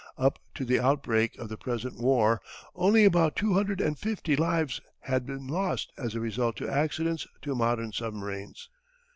[0.17, 2.41] Up to the outbreak of the present war
[2.73, 7.27] only about two hundred and fifty lives had been lost as a result to accidents
[7.43, 8.67] to modern submarines.